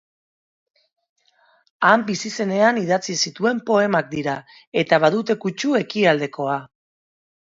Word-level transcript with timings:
Han 1.89 2.05
bizi 2.07 2.31
zenean 2.43 2.79
idatzi 2.83 3.17
zituen 3.27 3.61
poemak 3.69 4.09
dira, 4.15 4.35
eta 4.83 5.01
badute 5.05 5.37
kutsu 5.45 5.77
ekialdekoa. 5.81 6.57